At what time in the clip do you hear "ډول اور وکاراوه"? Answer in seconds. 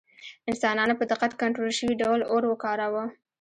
2.01-3.03